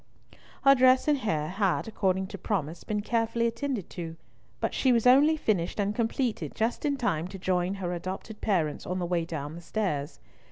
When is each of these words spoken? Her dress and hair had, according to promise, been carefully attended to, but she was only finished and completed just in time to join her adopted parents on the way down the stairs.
Her 0.63 0.73
dress 0.73 1.07
and 1.07 1.19
hair 1.19 1.47
had, 1.47 1.87
according 1.87 2.25
to 2.29 2.39
promise, 2.39 2.83
been 2.83 3.01
carefully 3.03 3.45
attended 3.45 3.87
to, 3.91 4.15
but 4.59 4.73
she 4.73 4.91
was 4.91 5.05
only 5.05 5.37
finished 5.37 5.79
and 5.79 5.93
completed 5.93 6.55
just 6.55 6.85
in 6.85 6.97
time 6.97 7.27
to 7.27 7.37
join 7.37 7.75
her 7.75 7.93
adopted 7.93 8.41
parents 8.41 8.87
on 8.87 8.97
the 8.97 9.05
way 9.05 9.25
down 9.25 9.53
the 9.53 9.61
stairs. 9.61 10.19